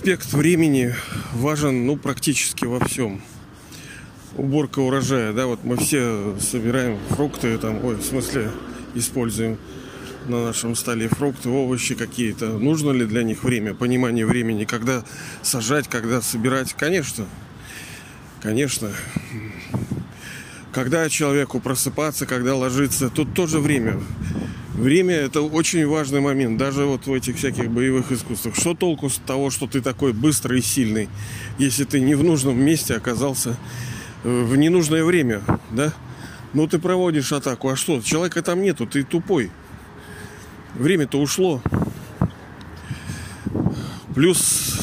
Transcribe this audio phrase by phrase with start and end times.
[0.00, 0.94] аспект времени
[1.34, 3.20] важен, ну, практически во всем.
[4.34, 8.50] Уборка урожая, да, вот мы все собираем фрукты, там, ой, в смысле,
[8.94, 9.58] используем
[10.26, 12.46] на нашем столе фрукты, овощи какие-то.
[12.46, 15.04] Нужно ли для них время, понимание времени, когда
[15.42, 16.72] сажать, когда собирать?
[16.72, 17.26] Конечно,
[18.40, 18.90] конечно.
[20.72, 24.00] Когда человеку просыпаться, когда ложиться, тут тоже время.
[24.80, 28.56] Время это очень важный момент, даже вот в этих всяких боевых искусствах.
[28.56, 31.10] Что толку с того, что ты такой быстрый и сильный,
[31.58, 33.58] если ты не в нужном месте оказался
[34.24, 35.92] э, в ненужное время, да?
[36.54, 38.00] Ну ты проводишь атаку, а что?
[38.00, 39.50] Человека там нету, ты тупой.
[40.76, 41.60] Время-то ушло.
[44.14, 44.80] Плюс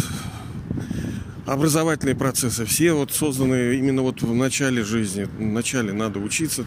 [1.48, 5.24] образовательные процессы, все вот созданы именно вот в начале жизни.
[5.24, 6.66] В начале надо учиться.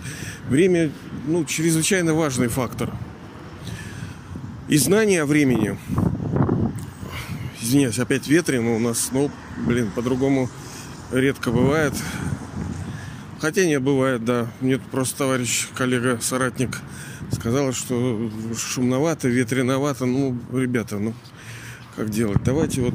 [0.48, 0.90] Время,
[1.28, 2.90] ну, чрезвычайно важный фактор.
[4.70, 5.76] И знание о времени.
[7.60, 9.28] Извиняюсь, опять ветрено у нас, но,
[9.66, 10.48] блин, по-другому
[11.10, 11.92] редко бывает.
[13.40, 14.46] Хотя не бывает, да.
[14.60, 16.78] Мне просто товарищ, коллега, соратник
[17.32, 20.06] сказал, что шумновато, ветреновато.
[20.06, 21.14] Ну, ребята, ну,
[21.96, 22.44] как делать?
[22.44, 22.94] Давайте вот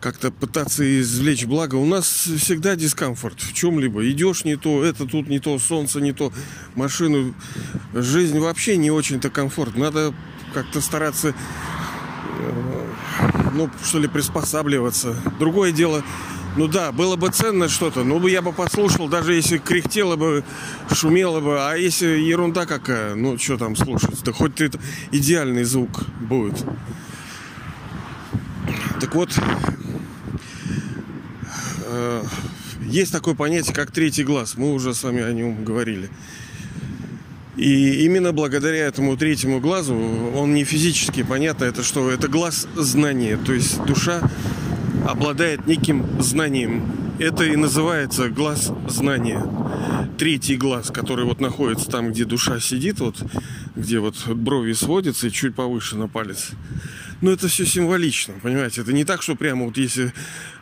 [0.00, 1.76] как-то пытаться извлечь благо.
[1.76, 4.10] У нас всегда дискомфорт в чем-либо.
[4.10, 6.32] Идешь не то, это тут не то, солнце не то,
[6.74, 7.32] машину.
[7.94, 9.76] Жизнь вообще не очень-то комфорт.
[9.76, 10.12] Надо
[10.52, 11.34] как-то стараться, э,
[13.54, 15.16] ну, что ли, приспосабливаться.
[15.38, 16.02] Другое дело,
[16.56, 20.44] ну да, было бы ценно что-то, ну бы я бы послушал, даже если кряхтело бы,
[20.92, 24.78] шумело бы, а если ерунда какая, ну что там слушать, да хоть это
[25.10, 26.64] идеальный звук будет.
[29.00, 29.30] Так вот,
[31.92, 32.22] Э,
[32.80, 34.56] есть такое понятие, как третий глаз.
[34.56, 36.08] Мы уже с вами о нем говорили.
[37.56, 42.10] И именно благодаря этому третьему глазу, он не физически, понятно, это что?
[42.10, 43.36] Это глаз знания.
[43.36, 44.22] То есть душа
[45.06, 46.82] обладает неким знанием.
[47.18, 49.44] Это и называется глаз знания.
[50.18, 53.22] Третий глаз, который вот находится там, где душа сидит, вот
[53.76, 56.50] где вот брови сводятся и чуть повыше на палец.
[57.20, 58.80] Но это все символично, понимаете?
[58.80, 60.12] Это не так, что прямо вот если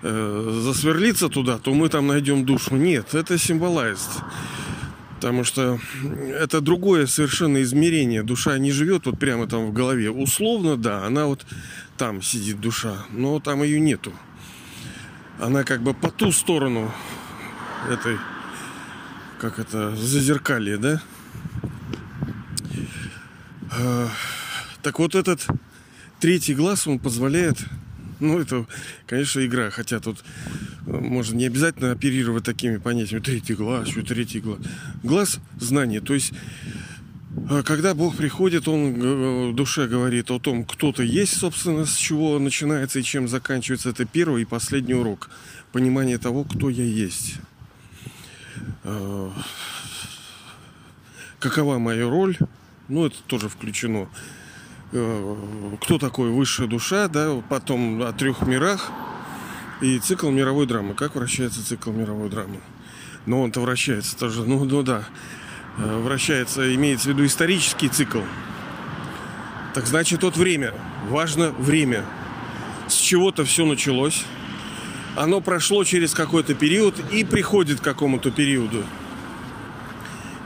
[0.02, 2.76] э, засверлиться туда, то мы там найдем душу.
[2.76, 4.10] Нет, это символайст.
[5.20, 5.78] Потому что
[6.30, 8.22] это другое совершенно измерение.
[8.22, 10.10] Душа не живет вот прямо там в голове.
[10.10, 11.44] Условно, да, она вот
[11.98, 14.14] там сидит душа, но там ее нету.
[15.38, 16.90] Она как бы по ту сторону
[17.90, 18.16] этой,
[19.38, 21.02] как это, зазеркалье, да?
[23.76, 24.08] Э,
[24.80, 25.46] так вот этот
[26.18, 27.58] третий глаз, он позволяет
[28.20, 28.66] ну, это,
[29.06, 30.22] конечно, игра, хотя тут
[30.86, 33.22] э, можно не обязательно оперировать такими понятиями.
[33.22, 34.58] Третий глаз, что третий глаз.
[35.02, 36.00] Глаз– знание.
[36.00, 36.32] То есть,
[37.50, 41.96] э, когда Бог приходит, Он в душе говорит о том, кто то есть, собственно, с
[41.96, 43.90] чего начинается и чем заканчивается.
[43.90, 45.30] Это первый и последний урок.
[45.72, 47.36] Понимание того, кто я есть.
[48.84, 49.30] Э,
[51.38, 52.36] какова моя роль?
[52.88, 54.08] Ну, это тоже включено Э,
[54.90, 58.90] кто такой высшая душа, да, потом о трех мирах
[59.80, 60.94] и цикл мировой драмы.
[60.94, 62.60] Как вращается цикл мировой драмы?
[63.26, 65.04] Ну, он-то вращается тоже, ну, ну да,
[65.78, 68.20] э, вращается, имеется в виду исторический цикл.
[69.74, 70.74] Так значит, вот время.
[71.08, 72.04] Важно время.
[72.88, 74.24] С чего-то все началось.
[75.16, 78.82] Оно прошло через какой-то период и приходит к какому-то периоду.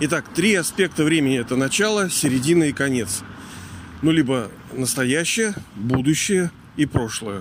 [0.00, 1.38] Итак, три аспекта времени.
[1.38, 3.22] Это начало, середина и конец–
[4.04, 7.41] ну, либо настоящее, будущее и прошлое.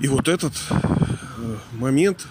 [0.00, 2.26] И вот этот э, момент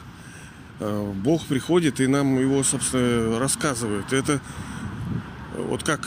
[0.81, 4.11] э, Бог приходит и нам его, собственно, рассказывает.
[4.11, 4.41] Это
[5.55, 6.01] вот как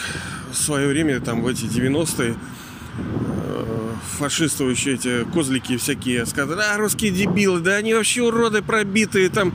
[0.52, 2.34] в свое время, там, в эти 90-е,
[2.98, 9.54] э, фашистующие эти козлики всякие сказали, а, русские дебилы, да они вообще уроды пробитые, там,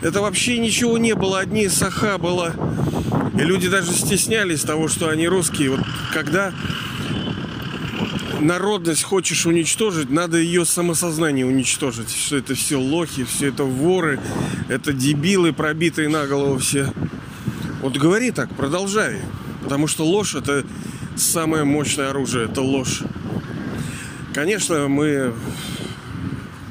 [0.00, 2.54] это вообще ничего не было, одни саха было.
[3.38, 5.70] И люди даже стеснялись того, что они русские.
[5.70, 5.80] Вот
[6.12, 6.52] когда
[8.40, 12.10] народность хочешь уничтожить, надо ее самосознание уничтожить.
[12.10, 14.18] Что это все лохи, все это воры,
[14.68, 16.92] это дебилы, пробитые на голову все.
[17.80, 19.20] Вот говори так, продолжай.
[19.62, 20.64] Потому что ложь это
[21.14, 23.02] самое мощное оружие, это ложь.
[24.34, 25.32] Конечно, мы,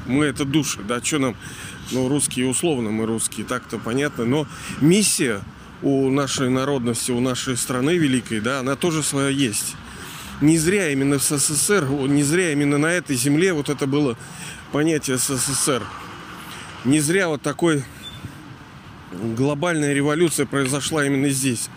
[0.06, 1.36] мы это души, да, что нам,
[1.92, 4.46] ну, русские условно, мы русские, так-то понятно, но
[4.80, 5.40] миссия
[5.82, 9.76] у нашей народности, у нашей страны великой, да, она тоже своя есть.
[10.40, 14.16] Не зря именно в СССР, не зря именно на этой земле вот это было
[14.72, 15.82] понятие СССР.
[16.84, 17.82] Не зря вот такой
[19.12, 21.68] глобальная революция произошла именно здесь.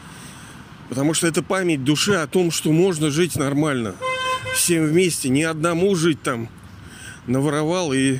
[0.89, 3.95] Потому что это память души о том, что можно жить нормально.
[4.55, 6.49] всем вместе, не одному жить там
[7.27, 8.19] наворовал, и,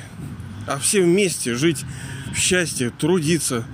[0.66, 1.84] а все вместе жить
[2.32, 3.66] в счастье, трудиться.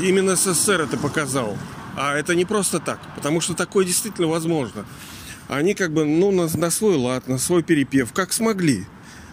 [0.00, 1.56] Именно СССР это показал.
[1.96, 4.84] А это не просто так, потому что такое действительно возможно.
[5.48, 8.86] Они как бы, ну, на, на свой лад, на свой перепев, как смогли,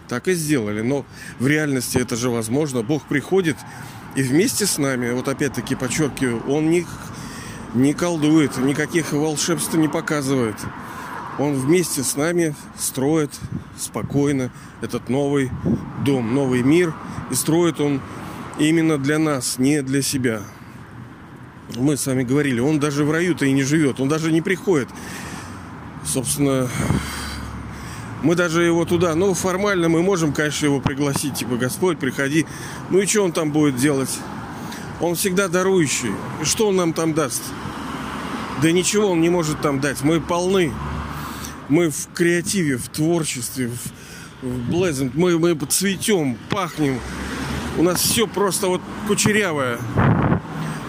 [0.08, 0.80] так и сделали.
[0.80, 1.04] Но
[1.38, 2.82] в реальности это же возможно.
[2.82, 3.56] Бог приходит
[4.16, 6.86] и вместе с нами, вот опять-таки подчеркиваю, Он не,
[7.74, 10.56] не колдует, никаких волшебств не показывает.
[11.38, 13.30] Он вместе с нами строит
[13.78, 15.50] спокойно этот новый
[16.04, 16.94] дом, новый мир.
[17.30, 18.00] И строит он
[18.58, 20.40] именно для нас, не для себя.
[21.74, 24.88] Мы с вами говорили, он даже в раю-то и не живет, он даже не приходит.
[26.04, 26.68] Собственно,
[28.22, 32.46] мы даже его туда, ну, формально мы можем, конечно, его пригласить, типа, Господь, приходи.
[32.90, 34.16] Ну и что он там будет делать?
[35.00, 36.12] Он всегда дарующий.
[36.42, 37.42] Что он нам там даст?
[38.62, 40.02] Да ничего он не может там дать.
[40.02, 40.72] Мы полны
[41.68, 47.00] мы в креативе, в творчестве, в, в блезент, мы, мы цветем, пахнем.
[47.76, 49.78] У нас все просто вот кучерявое.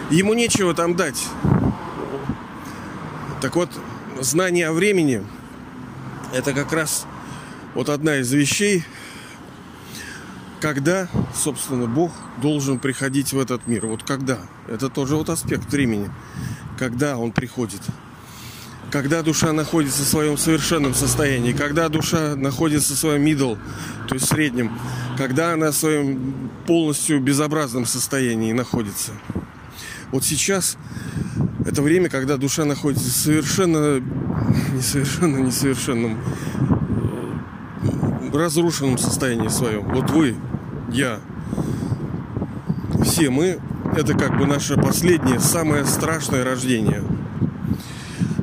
[0.10, 1.28] Ему нечего там дать.
[3.42, 3.70] Так вот,
[4.20, 5.26] знание о времени–
[6.34, 7.06] это как раз
[7.76, 8.84] вот одна из вещей,
[10.60, 12.12] когда, собственно, Бог
[12.42, 13.86] должен приходить в этот мир.
[13.86, 14.40] Вот когда.
[14.68, 16.10] Это тоже вот аспект времени.
[16.78, 17.82] Когда Он приходит–
[18.92, 23.58] когда душа находится в своем совершенном состоянии, когда душа находится в своем middle,
[24.08, 24.72] то есть среднем,
[25.18, 29.12] когда она в своем полностью безобразном состоянии находится.
[30.12, 30.78] Вот сейчас
[31.66, 34.02] это время, когда душа находится совершенно
[34.74, 36.18] несовершенно несовершенном
[38.32, 39.84] э, разрушенном состоянии своем.
[39.94, 40.36] Вот вы,
[40.92, 41.20] я,
[43.04, 43.60] все мы,
[43.96, 47.04] это как бы наше последнее, самое страшное рождение–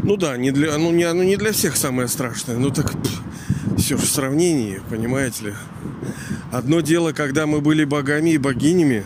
[0.04, 2.58] ну да, не для, ну, не, ну не для всех самое страшное.
[2.58, 5.54] Ну так пff, все же в сравнении, понимаете ли.
[6.52, 9.02] Одно дело, когда мы были богами и богинями,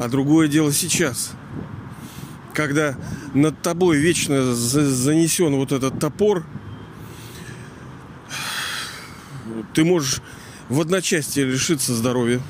[0.00, 1.34] а другое дело сейчас.
[2.54, 2.96] Когда
[3.34, 6.44] над тобой вечно занесен вот этот топор,
[9.74, 10.22] ты можешь
[10.68, 12.40] в одночасье лишиться здоровья.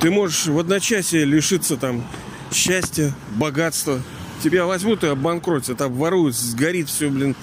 [0.00, 2.04] Ты можешь в одночасье лишиться там
[2.52, 4.02] счастья, богатства,
[4.42, 7.34] Тебя возьмут и обанкротят, обворуют, сгорит все, блин.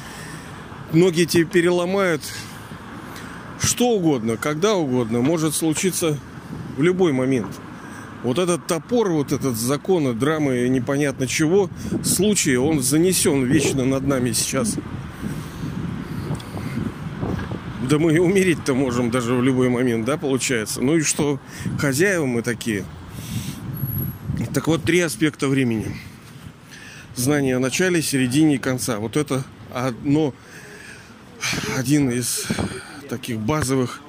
[0.92, 2.22] Ноги тебе переломают.
[3.60, 6.20] Что угодно, когда угодно, может случиться
[6.78, 7.48] в любой момент.
[8.24, 11.70] Вот этот топор, вот этот закон драмы непонятно чего,
[12.04, 14.78] случай, он занесен вечно над нами сейчас.
[17.90, 20.82] Да мы и умереть-то можем даже в любой момент, да, получается.
[20.82, 21.40] Ну и что,
[21.78, 22.86] хозяева мы такие.
[24.54, 25.96] Так вот, три аспекта времени–
[27.16, 29.00] знание о начале, середине и конца.
[29.00, 29.44] Вот это
[29.74, 30.34] одно,
[31.78, 32.46] один из
[33.10, 34.02] таких базовых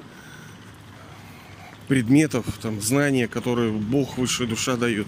[1.87, 5.07] предметов, там, знания, которые Бог, высшая душа дает.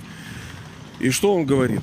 [0.99, 1.81] И что он говорит?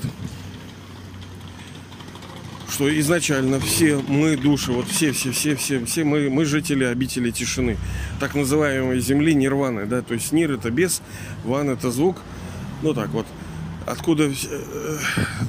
[2.69, 7.31] Что изначально все мы души, вот все, все, все, все, все мы, мы жители обители
[7.31, 7.77] тишины,
[8.19, 11.01] так называемой земли нирваны, да, то есть нир это без,
[11.45, 12.17] ван это звук,
[12.83, 13.27] ну так вот,
[13.87, 14.99] откуда э,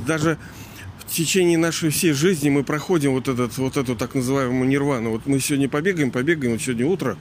[0.06, 0.38] даже
[1.00, 5.12] в течение нашей всей жизни мы проходим вот, этот, вот эту так называемую нирвану.
[5.12, 7.18] Вот мы сегодня побегаем, побегаем, вот сегодня утро,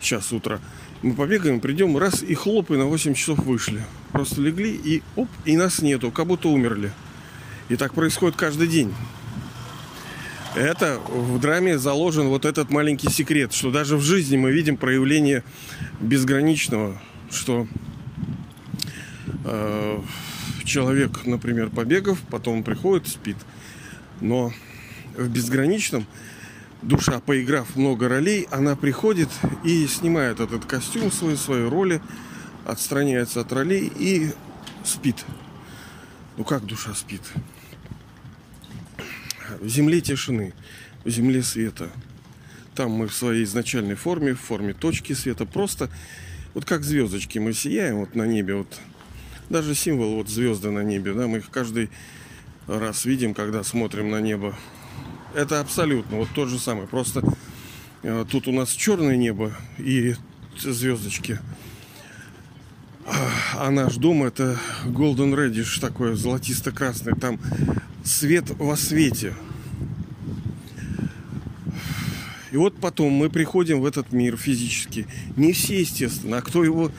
[0.00, 0.60] сейчас утро,
[1.02, 3.82] мы побегаем, придем, раз и хлоп, и на 8 часов вышли.
[4.12, 6.92] Просто легли и оп, и нас нету, как будто умерли.
[7.68, 8.94] И так происходит каждый день.
[10.54, 15.42] Это в драме заложен вот этот маленький секрет, что даже в жизни мы видим проявление
[15.98, 17.66] безграничного, что
[19.44, 20.00] э,
[20.64, 23.38] человек, например, побегов, потом приходит, спит.
[24.20, 24.52] Но
[25.16, 26.06] в безграничном
[26.82, 29.28] душа, поиграв много ролей, она приходит
[29.64, 32.02] и снимает этот костюм свой, свои роли,
[32.66, 34.32] отстраняется от ролей и
[34.84, 35.24] спит.
[36.36, 37.22] Ну как душа спит?
[39.60, 40.54] В земле тишины,
[41.04, 41.90] в земле света.
[42.74, 45.90] Там мы в своей изначальной форме, в форме точки света, просто
[46.54, 48.80] вот как звездочки мы сияем вот на небе, вот
[49.50, 51.90] даже символ вот звезды на небе, да, мы их каждый
[52.66, 54.56] раз видим, когда смотрим на небо.
[55.34, 56.86] Это абсолютно вот то же самое.
[56.86, 57.22] Просто
[58.02, 60.14] э, тут у нас черное небо и
[60.58, 61.38] звездочки.
[63.54, 67.14] А наш дом это Golden Reddish такой золотисто-красный.
[67.14, 67.38] Там
[68.04, 69.34] свет во свете.
[72.50, 75.06] И вот потом мы приходим в этот мир физически.
[75.36, 76.92] Не все, естественно, а кто его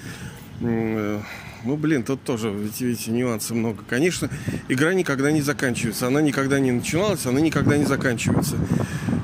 [0.61, 1.21] э,
[1.65, 3.83] Ну, блин, тут тоже, видите, видите, нюансы много.
[3.87, 4.29] Конечно,
[4.67, 6.07] игра никогда не заканчивается.
[6.07, 8.57] Она никогда не начиналась, она никогда не заканчивается.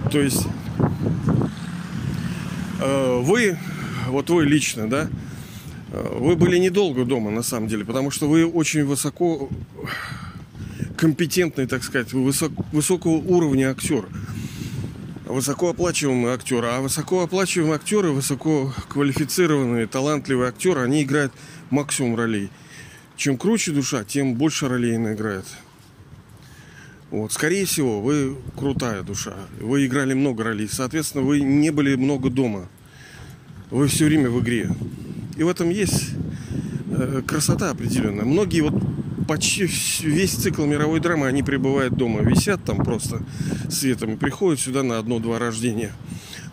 [0.09, 0.47] То есть
[2.79, 3.57] э, вы,
[4.07, 5.09] вот вы лично, да,
[5.91, 9.49] э, вы были недолго дома, на самом деле, потому что вы очень высоко
[10.95, 14.05] компетентный, так сказать, высок, высокого уровня актер.
[15.29, 16.65] Высокооплачиваемый актер.
[16.65, 21.31] А высокооплачиваемые актеры, высококвалифицированные, талантливые актеры, они играют
[21.69, 22.49] максимум ролей.
[23.15, 25.45] Чем круче душа, тем больше ролей она играет.
[27.11, 29.35] Вот, скорее всего, вы крутая душа.
[29.61, 30.67] Вы играли много ролей.
[30.67, 32.67] Соответственно, вы не были много дома.
[33.69, 34.71] Вы все время в игре.
[35.37, 36.09] И в этом есть
[36.89, 38.25] э, красота определенная.
[38.25, 38.73] Многие вот
[39.29, 39.69] почти
[40.01, 43.21] весь цикл мировой драмы они пребывают дома, висят там просто
[43.69, 45.93] светом и приходят сюда на одно-два рождения.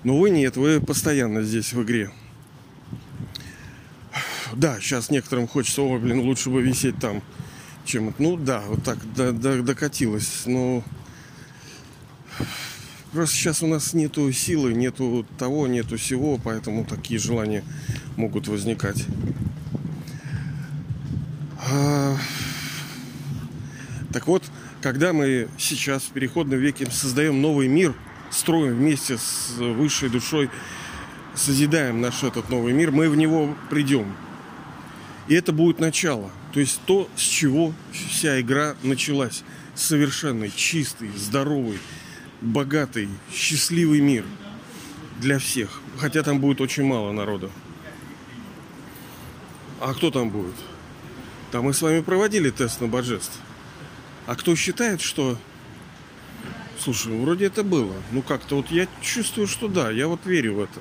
[0.04, 2.10] Но вы нет, вы постоянно здесь в игре.
[4.52, 7.22] Да, сейчас некоторым хочется, о, блин, лучше бы висеть там,
[7.86, 8.14] чем...
[8.18, 10.84] Ну да, вот так до, до, докатилось, но...
[13.10, 17.64] Просто сейчас у нас нету силы, нету того, нету всего, поэтому такие желания
[18.16, 19.06] могут возникать.
[24.16, 24.42] Так вот,
[24.80, 27.94] когда мы сейчас в переходном веке создаем новый мир,
[28.30, 30.48] строим вместе с высшей душой,
[31.34, 34.16] созидаем наш этот новый мир, мы в него придем.
[35.28, 36.30] И это будет начало.
[36.54, 39.44] То есть то, с чего вся игра началась.
[39.74, 41.78] Совершенный, чистый, здоровый,
[42.40, 44.24] богатый, счастливый мир
[45.20, 45.82] для всех.
[45.98, 47.50] Хотя там будет очень мало народа.
[49.78, 50.56] А кто там будет?
[51.52, 53.42] Там мы с вами проводили тест на божеств.
[54.26, 55.38] А кто считает, что...
[56.78, 57.94] Слушай, ну, вроде это было.
[58.12, 60.80] Ну как-то вот я чувствую, что да, я вот верю в это.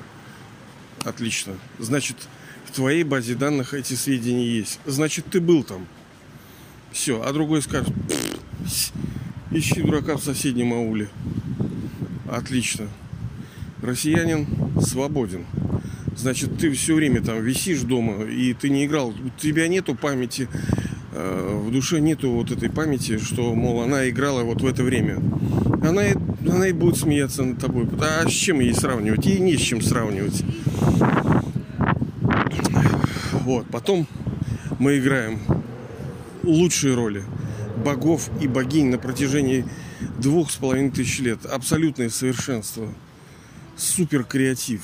[1.03, 1.53] Отлично.
[1.79, 2.17] Значит,
[2.65, 4.79] в твоей базе данных эти сведения есть.
[4.85, 5.87] Значит, ты был там.
[6.91, 7.21] Все.
[7.21, 7.93] А другой скажет,
[9.51, 11.07] ищи дурака в соседнем ауле.
[12.29, 12.89] Отлично.
[13.81, 14.47] Россиянин
[14.81, 15.45] свободен.
[16.15, 19.09] Значит, ты все время там висишь дома, и ты не играл.
[19.09, 20.49] У тебя нету памяти
[21.15, 25.19] в душе нету вот этой памяти, что, мол, она играла вот в это время.
[25.81, 26.01] Она,
[26.47, 27.87] она и будет смеяться над тобой.
[28.01, 29.25] А с чем ей сравнивать?
[29.25, 30.43] Ей не с чем сравнивать.
[33.43, 34.07] Вот, потом
[34.79, 35.39] мы играем
[36.43, 37.23] лучшие роли
[37.83, 39.65] богов и богинь на протяжении
[40.19, 41.45] двух с половиной тысяч лет.
[41.45, 42.87] Абсолютное совершенство.
[43.77, 44.81] Супер креатив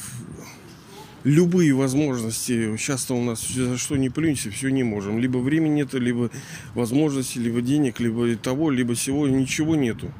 [1.23, 2.75] любые возможности.
[2.77, 5.19] Сейчас-то у нас за что не плюнься, все не можем.
[5.19, 6.29] Либо времени нет, либо
[6.73, 9.27] возможности, либо денег, либо того, либо всего.
[9.27, 10.11] Ничего нету.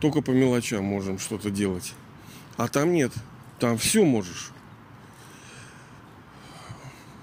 [0.00, 1.94] Только по мелочам можем что-то делать.
[2.56, 3.12] А там нет.
[3.58, 4.50] Там все можешь.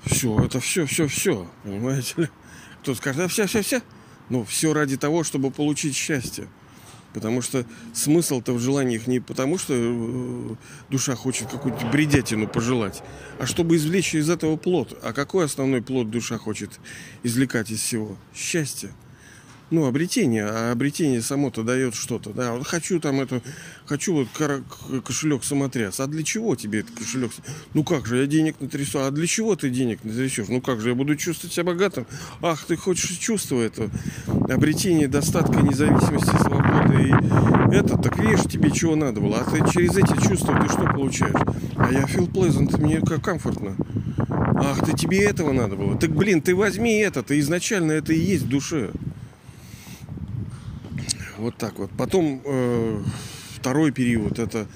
[0.04, 1.48] Все, это все, все, все.
[1.64, 2.30] Понимаете ли?
[2.82, 3.82] Кто скажет, да все, все, все.
[4.30, 6.48] Ну, все ради того, чтобы получить счастье.
[7.16, 10.56] Потому что смысл-то в желаниях не потому, что э,
[10.90, 13.02] душа хочет какую-то бредятину пожелать,
[13.40, 15.00] а чтобы извлечь из этого плод.
[15.02, 16.72] А какой основной плод душа хочет
[17.24, 18.18] извлекать из всего?
[18.36, 18.90] Счастье
[19.72, 23.42] ну, обретение, а обретение само-то дает что-то, да, вот хочу там это,
[23.86, 24.28] хочу вот
[25.04, 27.32] кошелек самотряс, а для чего тебе этот кошелек?
[27.74, 30.48] Ну как же, я денег натрясу, а для чего ты денег натрясешь?
[30.50, 32.06] Ну как же, я буду чувствовать себя богатым?
[32.42, 33.90] Ах, ты хочешь чувство это,
[34.50, 39.98] обретение достатка, независимости, свободы и это, так видишь, тебе чего надо было, а ты через
[39.98, 41.34] эти чувства ты что получаешь?
[41.78, 43.76] А я feel pleasant, мне как комфортно.
[44.58, 45.98] Ах, ты тебе этого надо было.
[45.98, 48.92] Так, блин, ты возьми это, ты изначально это и есть в душе.
[51.38, 51.92] Вот так вот.
[51.98, 53.04] Потом э,
[53.56, 54.68] второй период это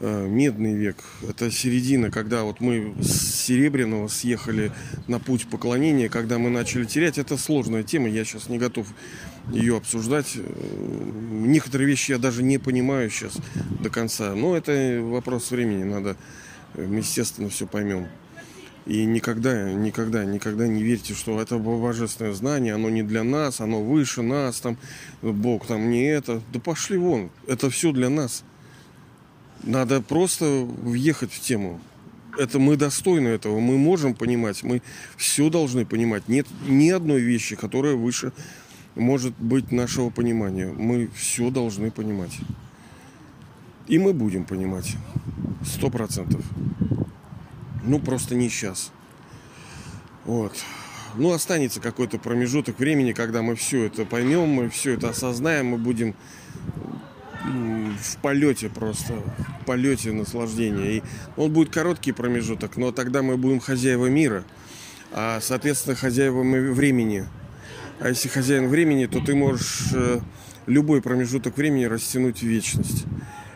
[0.00, 1.02] э, медный век.
[1.28, 4.72] Это середина, когда вот мы с серебряного съехали
[5.08, 7.18] на путь поклонения, когда мы начали терять.
[7.18, 8.86] Это сложная тема, я сейчас не готов
[9.50, 10.36] ее обсуждать.
[10.36, 10.42] Э,
[11.30, 13.36] некоторые вещи я даже не понимаю сейчас
[13.80, 14.34] до конца.
[14.34, 16.16] Но это вопрос времени, надо,
[16.74, 18.06] э, естественно, все поймем.
[18.88, 23.82] И никогда, никогда, никогда не верьте, что это божественное знание, оно не для нас, оно
[23.82, 24.78] выше нас, там,
[25.20, 26.40] Бог там не это.
[26.54, 28.44] Да пошли вон, это все для нас.
[29.62, 31.80] Надо просто въехать в тему.
[32.38, 34.80] Это мы достойны этого, мы можем понимать, мы
[35.18, 36.26] все должны понимать.
[36.26, 38.32] Нет ни одной вещи, которая выше
[38.94, 40.72] может быть нашего понимания.
[40.72, 42.38] Мы все должны понимать.
[43.86, 44.96] И мы будем понимать.
[45.62, 46.42] Сто процентов.
[47.88, 48.92] Ну, просто не сейчас.
[50.26, 50.52] Вот.
[51.16, 55.78] Ну, останется какой-то промежуток времени, когда мы все это поймем, мы все это осознаем, мы
[55.78, 56.14] будем
[57.44, 59.14] в полете просто,
[59.62, 60.98] в полете наслаждения.
[60.98, 61.02] И
[61.36, 64.44] он будет короткий промежуток, но тогда мы будем хозяева мира.
[65.10, 67.26] а, соответственно, хозяевами времени.
[68.00, 70.20] А если хозяин времени, то ты можешь э,
[70.66, 73.06] любой промежуток времени растянуть в вечность.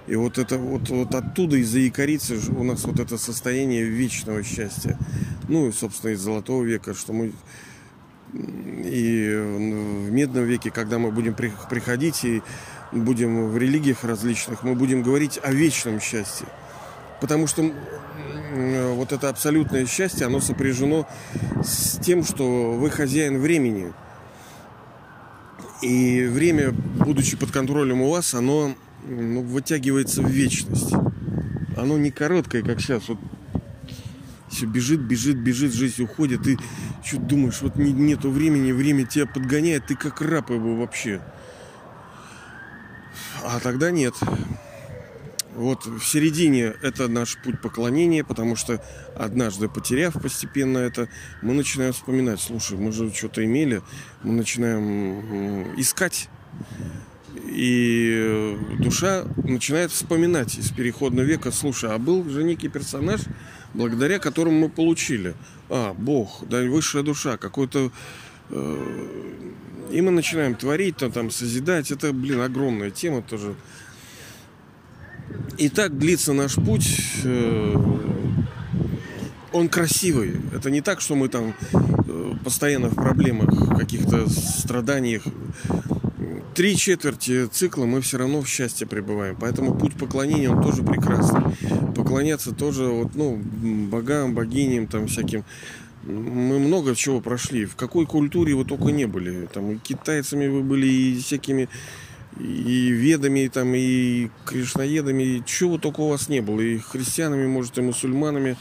[0.06, 4.98] И вот это вот, вот оттуда из-за якорицы у нас вот это состояние вечного счастья.
[5.48, 7.32] Ну и, собственно, из золотого века, что мы
[8.32, 12.42] и в медном веке, когда мы будем приходить и
[12.90, 16.46] будем в религиях различных, мы будем говорить о вечном счастье.
[17.20, 17.70] Потому что
[18.94, 21.06] вот это абсолютное счастье, оно сопряжено
[21.62, 23.92] с тем, что вы хозяин времени.
[25.82, 30.92] И время, будучи под контролем у вас, оно ну, вытягивается в вечность.
[31.76, 33.08] Оно не короткое, как сейчас.
[33.08, 33.18] Вот
[34.50, 36.42] все бежит, бежит, бежит, жизнь уходит.
[36.42, 36.58] Ты
[37.02, 41.20] что думаешь, вот не, нету времени, время тебя подгоняет, ты как раб его вообще.
[43.42, 44.14] А тогда нет.
[45.54, 48.82] Вот в середине это наш путь поклонения, потому что
[49.16, 51.08] однажды потеряв постепенно это,
[51.42, 53.82] мы начинаем вспоминать, слушай, мы же что-то имели,
[54.22, 56.28] мы начинаем искать
[57.34, 63.20] и душа начинает вспоминать из переходного века, слушай, а был же некий персонаж,
[63.74, 65.34] благодаря которому мы получили.
[65.68, 67.90] А, Бог, да, высшая душа, какой-то...
[68.50, 68.86] Э,
[69.90, 71.90] и мы начинаем творить, там, там, созидать.
[71.90, 73.54] Это, блин, огромная тема тоже.
[75.58, 76.98] И так длится наш путь.
[77.24, 77.74] Э,
[79.52, 80.40] он красивый.
[80.54, 85.22] Это не так, что мы там э, постоянно в проблемах, каких-то страданиях
[86.54, 89.36] три четверти цикла мы все равно в счастье пребываем.
[89.38, 91.42] Поэтому путь поклонения, он тоже прекрасный.
[91.94, 95.44] Поклоняться тоже вот, ну, богам, богиням, там всяким.
[96.04, 97.64] Мы много чего прошли.
[97.64, 99.46] В какой культуре вы только не были.
[99.46, 101.68] Там и китайцами вы были, и всякими
[102.40, 106.60] и ведами, и, там, и кришнаедами, и чего только у вас не было.
[106.60, 108.56] И христианами, может, и мусульманами.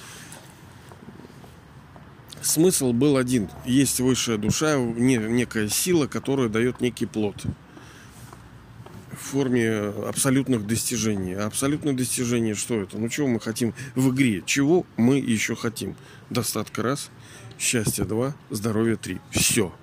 [2.42, 3.50] Смысл был один.
[3.66, 7.36] Есть высшая душа, некая сила, которая дает некий плод
[9.22, 11.34] в форме абсолютных достижений.
[11.34, 12.98] А абсолютные достижения что это?
[12.98, 14.44] Ну, чего мы хотим в игре?
[14.46, 15.96] Чего мы еще хотим?
[16.30, 17.10] Достатка раз,
[17.60, 19.20] счастье два, здоровье три.
[19.30, 19.74] Все.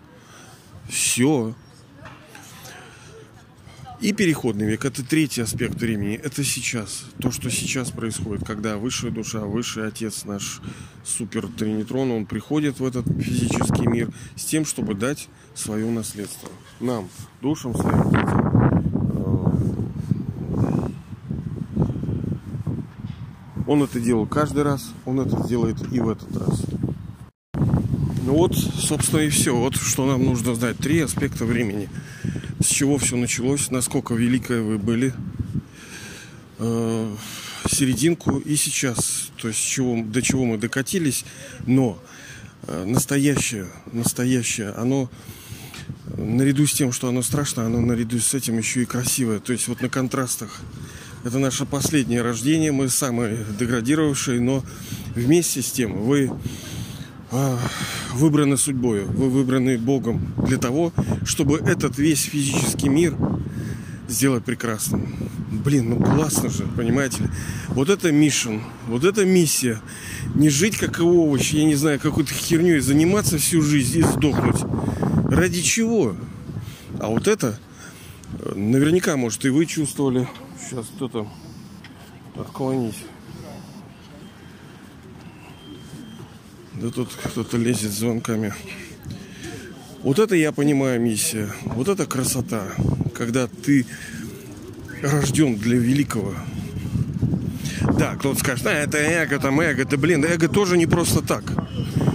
[0.88, 1.54] Все.
[4.00, 6.14] И переходный век– это третий аспект времени.
[6.14, 7.04] Это сейчас.
[7.20, 10.60] То, что сейчас происходит, когда высшая душа, высший отец наш,
[11.04, 16.48] супер тринитрон, он приходит в этот физический мир с тем, чтобы дать свое наследство.
[16.78, 17.08] Нам,
[17.42, 18.97] душам своим.
[23.68, 26.62] Он это делал каждый раз, он это делает и в этот раз.
[28.24, 29.54] Ну вот, собственно, и все.
[29.54, 30.78] Вот что нам нужно знать.
[30.78, 31.90] Три аспекта времени.
[32.60, 35.12] С чего все началось, насколько великое вы были,
[36.58, 37.14] э,
[37.70, 39.30] серединку и сейчас.
[39.36, 41.26] То есть чего, до чего мы докатились.
[41.66, 41.98] Но
[42.62, 45.10] э, настоящее, настоящее, оно
[46.16, 49.40] наряду с тем, что оно страшно, оно наряду с этим еще и красивое.
[49.40, 50.62] То есть вот на контрастах
[51.28, 54.64] это наше последнее рождение, мы самые деградировавшие, но
[55.14, 56.32] вместе с тем вы
[57.30, 57.58] а,
[58.14, 60.90] выбраны судьбой, вы выбраны Богом для того,
[61.26, 63.14] чтобы этот весь физический мир
[64.08, 65.14] сделать прекрасным.
[65.50, 67.28] Блин, ну классно же, понимаете ли?
[67.68, 69.82] Вот это миссион, вот это миссия.
[70.34, 74.62] Не жить как овощ, я не знаю, какой-то херней заниматься всю жизнь и сдохнуть.
[75.30, 76.16] Ради чего?
[76.98, 77.58] А вот это
[78.54, 80.26] наверняка, может, и вы чувствовали.
[80.60, 81.26] Сейчас кто-то
[82.36, 82.96] отклонить.
[86.74, 88.54] Да тут кто-то лезет звонками.
[90.02, 91.52] Вот это я понимаю миссия.
[91.64, 92.68] Вот это красота.
[93.14, 93.86] Когда ты
[95.02, 96.34] рожден для великого.
[97.98, 99.84] Да, кто-то скажет, а это эго, там эго.
[99.84, 101.42] Да блин, эго тоже не просто так.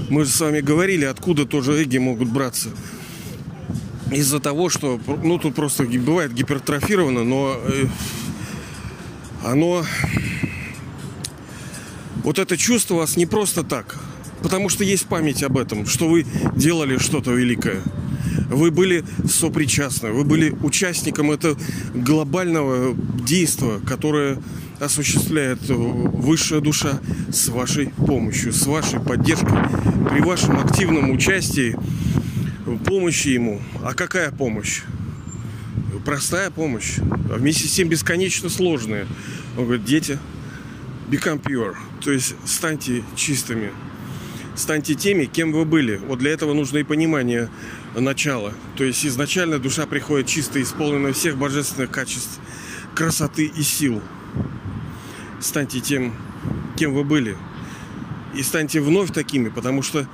[0.10, 2.70] Мы же с вами говорили, откуда тоже эги могут браться
[4.12, 7.86] из-за того, что, ну, тут просто бывает гипертрофировано, но э,
[9.44, 9.86] оно...
[12.24, 13.98] Вот это чувство у вас не просто так.
[14.42, 16.26] Потому что есть память об этом, что вы
[16.56, 17.82] делали что-то великое.
[18.50, 21.58] Вы были сопричастны, вы были участником этого
[21.94, 24.38] глобального действия, которое
[24.80, 27.00] осуществляет высшая душа
[27.32, 29.58] с вашей помощью, с вашей поддержкой,
[30.10, 31.76] при вашем активном участии,
[32.86, 33.62] помощи ему.
[33.82, 34.84] А какая помощь?
[36.06, 39.08] Простая помощь, а вместе с тем бесконечно сложная.
[39.58, 40.20] Он говорит, дети,
[41.10, 43.72] become pure, то есть станьте чистыми,
[44.56, 45.98] станьте теми, кем вы были.
[45.98, 47.50] Вот для этого нужно и понимание
[47.96, 48.54] начала.
[48.76, 52.40] То есть изначально душа приходит чисто исполненная всех божественных качеств,
[52.96, 54.02] красоты и сил.
[55.40, 56.14] Станьте тем,
[56.78, 57.38] кем вы были.
[58.36, 60.08] И станьте вновь такими, потому что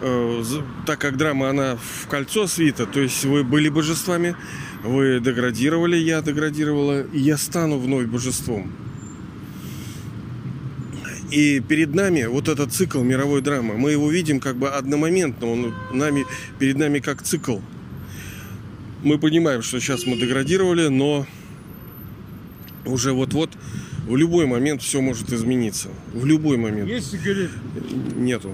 [0.00, 0.44] э,
[0.86, 4.36] так как драма, она в кольцо свита, то есть вы были божествами,
[4.84, 8.70] вы деградировали, я деградировала, и я стану вновь божеством.
[11.30, 15.74] И перед нами вот этот цикл мировой драмы, мы его видим как бы одномоментно, он
[15.92, 16.26] нами,
[16.58, 17.58] перед нами как цикл.
[19.02, 21.26] Мы понимаем, что сейчас мы деградировали, но
[22.84, 23.50] уже вот-вот
[24.06, 25.88] в любой момент все может измениться.
[26.12, 26.88] В любой момент.
[26.88, 27.52] Есть сигареты?
[28.16, 28.52] Нету.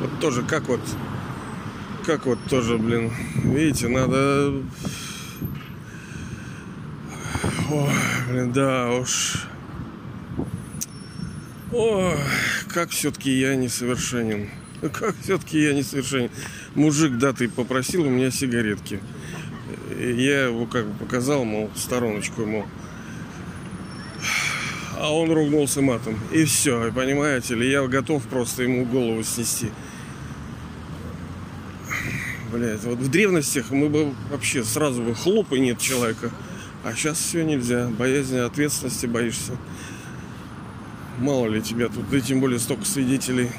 [0.00, 0.80] Вот тоже как вот
[2.04, 3.10] как вот тоже, блин,
[3.44, 4.52] видите, надо...
[7.70, 7.90] Ой,
[8.28, 9.46] блин, да уж.
[11.72, 12.14] Ой,
[12.68, 14.50] как все-таки я несовершенен.
[14.92, 16.30] Как все-таки я несовершенен.
[16.74, 19.00] Мужик, да, ты попросил у меня сигаретки.
[19.98, 22.66] Я его как бы показал, мол, стороночку ему.
[24.98, 26.18] А он ругнулся матом.
[26.32, 29.70] И все, понимаете ли, я готов просто ему голову снести.
[32.54, 36.30] Блять, вот в древностях мы бы вообще сразу бы хлоп и нет человека.
[36.84, 37.88] А сейчас все нельзя.
[37.88, 39.56] Боязнь ответственности боишься.
[41.18, 43.50] Мало ли тебя тут, да тем более столько свидетелей.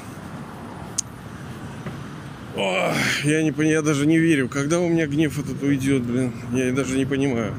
[2.56, 6.32] О, я не я даже не верю, когда у меня гнев этот уйдет, блин.
[6.54, 7.52] Я даже не понимаю.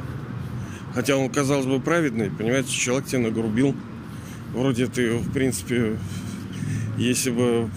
[0.96, 3.76] Хотя он, казалось бы, праведный, понимаете, человек тебя нагрубил.
[4.56, 6.00] Вроде ты, в принципе,
[6.98, 7.70] если бы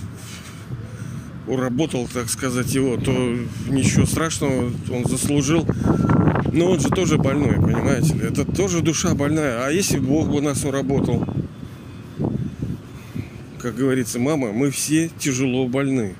[1.46, 3.12] уработал, так сказать, его, то
[3.68, 5.66] ничего страшного, он заслужил.
[6.52, 8.14] Но он же тоже больной, понимаете?
[8.22, 9.66] Это тоже душа больная.
[9.66, 11.24] А если Бог бы нас уработал?
[13.58, 16.14] Как говорится, мама, мы все тяжело больны.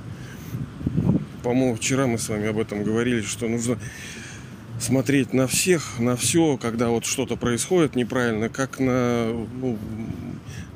[1.42, 3.78] По-моему, вчера мы с вами об этом говорили, что нужно
[4.78, 9.26] смотреть на всех, на все, когда вот что-то происходит неправильно, как на
[9.60, 9.78] ну,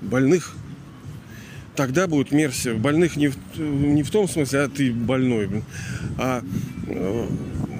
[0.01, 0.55] больных
[1.77, 2.75] тогда будет мерсия.
[2.75, 5.49] Больных не в, не в том смысле, а ты больной,
[6.19, 6.43] а
[6.87, 7.27] э,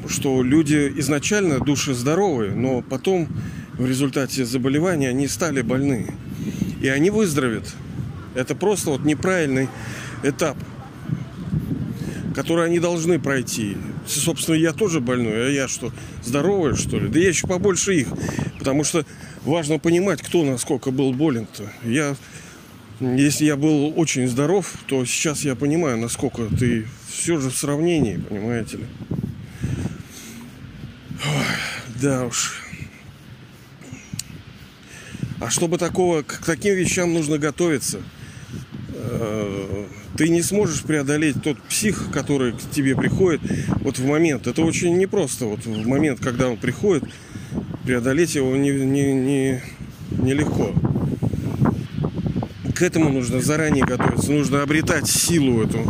[0.09, 3.29] что люди изначально души здоровые, но потом
[3.75, 6.09] в результате заболевания они стали больны.
[6.81, 7.75] И они выздоровеют.
[8.35, 9.69] Это просто вот неправильный
[10.23, 10.57] этап,
[12.35, 13.77] который они должны пройти.
[14.07, 17.09] Собственно, я тоже больной, а я что, здоровый, что ли?
[17.09, 18.09] Да я еще побольше их.
[18.59, 19.07] Потому что
[19.45, 21.65] важно понимать, кто насколько был болен-то.
[21.85, 22.17] Я
[23.17, 28.17] если я был очень здоров, то сейчас я понимаю, насколько ты все же в сравнении,
[28.17, 28.85] понимаете ли.
[31.25, 32.61] Ой, да уж.
[35.41, 38.01] А чтобы такого, к таким вещам нужно готовиться.
[38.95, 39.87] Э,
[40.17, 43.41] ты не сможешь преодолеть тот псих, который к тебе приходит
[43.83, 44.47] вот в момент.
[44.47, 45.47] Это очень непросто.
[45.47, 47.05] Вот в момент, когда он приходит,
[47.85, 49.63] преодолеть его не, не, не,
[50.11, 50.73] нелегко
[52.75, 54.33] к этому нужно заранее готовиться.
[54.33, 55.81] Нужно обретать силу эту.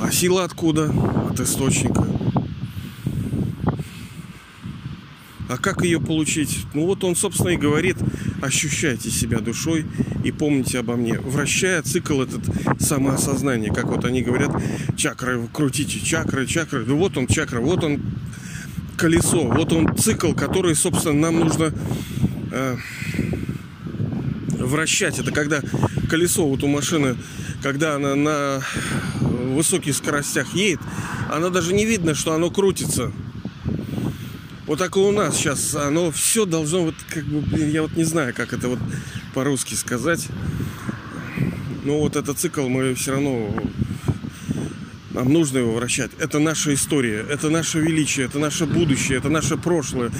[0.00, 0.92] А сила откуда?
[1.30, 2.06] От источника.
[5.48, 6.66] А как ее получить?
[6.72, 7.96] Ну вот он, собственно, и говорит,
[8.40, 9.84] ощущайте себя душой
[10.24, 11.18] и помните обо мне.
[11.18, 12.42] Вращая цикл этот
[12.80, 14.50] самоосознания, как вот они говорят,
[14.96, 16.84] чакры, крутите чакры, чакры.
[16.86, 18.00] Ну вот он чакра, вот он
[18.96, 21.72] колесо, вот он цикл, который, собственно, нам нужно
[22.52, 22.76] э,
[24.64, 25.18] вращать.
[25.18, 25.60] Это когда
[26.08, 27.16] колесо вот у машины,
[27.62, 28.62] когда она на
[29.20, 30.80] высоких скоростях едет,
[31.30, 33.12] она даже не видно, что оно крутится.
[34.66, 35.74] Вот так и у нас сейчас.
[35.74, 38.78] Оно все должно вот как бы, я вот не знаю, как это вот
[39.34, 40.28] по-русски сказать.
[41.84, 43.54] Но вот этот цикл мы все равно
[45.14, 46.10] нам нужно его вращать.
[46.18, 50.10] Это наша история, это наше величие, это наше будущее, это наше прошлое.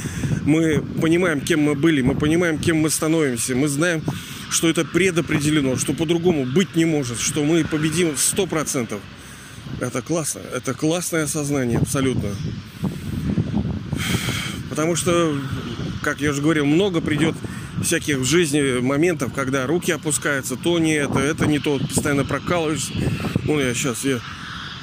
[0.45, 3.57] Мы понимаем, кем мы были, мы понимаем, кем мы становимся.
[3.57, 4.03] Мы знаем,
[4.51, 9.01] что это предопределено, что по-другому быть не может, что мы победим сто процентов.
[9.81, 12.31] Это классно, это классное осознание, абсолютно.
[14.71, 15.39] Потому что,
[16.03, 17.35] как я уже говорил, много придет
[17.83, 22.93] всяких в жизни моментов, когда руки опускаются, то не это, это не то, постоянно прокалываешься.
[23.45, 24.21] Ну, я сейчас, я,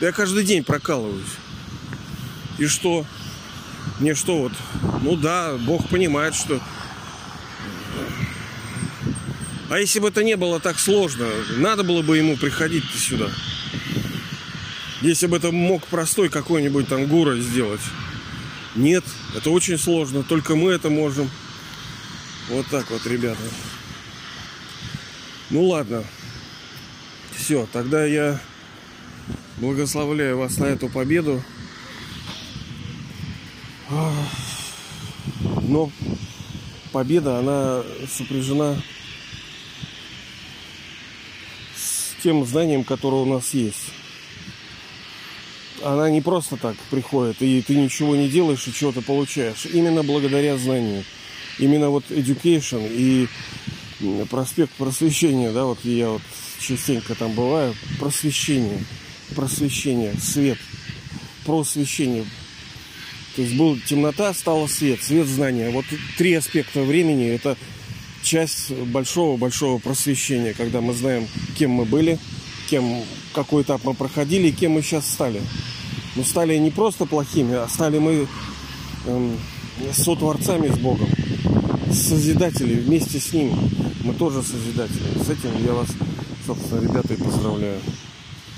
[0.02, 1.26] я каждый день прокалываюсь.
[2.58, 3.06] И что?
[4.00, 4.54] Мне что вот?
[5.04, 6.60] Ну да, Бог понимает, что
[9.72, 13.30] а если бы это не было так сложно, надо было бы ему приходить сюда.
[15.00, 17.80] Если бы это мог простой какой-нибудь там гура сделать.
[18.76, 20.24] Нет, это очень сложно.
[20.24, 21.32] Только мы это можем.
[22.50, 23.40] Вот так вот, ребята.
[25.50, 26.04] Ну ладно.
[27.34, 28.42] Все, тогда я
[29.56, 31.42] благословляю вас на эту победу.
[35.62, 35.90] Но
[36.92, 38.76] победа, она сопряжена
[42.22, 43.92] тем знаниям, которые у нас есть.
[45.84, 49.66] Она не просто так приходит, и ты ничего не делаешь и чего-то получаешь.
[49.66, 51.04] Именно благодаря знанию.
[51.60, 53.28] Именно вот education и
[54.30, 56.22] проспект просвещения, да, вот я вот
[56.60, 58.84] частенько там бываю, просвещение,
[59.36, 60.58] просвещение, свет,
[61.46, 62.26] просвещение.
[63.36, 65.70] То есть была темнота, стала свет, свет знания.
[65.70, 65.86] Вот
[66.18, 67.58] три аспекта времени– это
[68.22, 72.20] часть большого-большого просвещения, когда мы знаем, кем мы были,
[72.70, 73.04] кем,
[73.34, 75.42] какой этап мы проходили и кем мы сейчас стали.
[76.16, 78.28] Мы стали не просто плохими, а стали мы
[79.06, 79.38] эм,
[79.94, 81.08] сотворцами с Богом,
[81.92, 83.54] созидатели вместе с Ним.
[84.04, 85.24] Мы тоже созидатели.
[85.24, 85.88] С этим я вас,
[86.46, 87.80] собственно, ребята, и поздравляю.